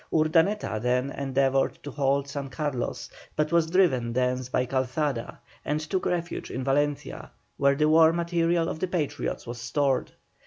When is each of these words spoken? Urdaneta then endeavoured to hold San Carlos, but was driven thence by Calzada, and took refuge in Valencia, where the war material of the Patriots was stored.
Urdaneta 0.11 0.79
then 0.81 1.11
endeavoured 1.11 1.75
to 1.83 1.91
hold 1.91 2.27
San 2.27 2.49
Carlos, 2.49 3.07
but 3.35 3.51
was 3.51 3.69
driven 3.69 4.13
thence 4.13 4.49
by 4.49 4.65
Calzada, 4.65 5.39
and 5.63 5.79
took 5.79 6.07
refuge 6.07 6.49
in 6.49 6.63
Valencia, 6.63 7.29
where 7.57 7.75
the 7.75 7.87
war 7.87 8.11
material 8.11 8.67
of 8.67 8.79
the 8.79 8.87
Patriots 8.87 9.45
was 9.45 9.61
stored. 9.61 10.11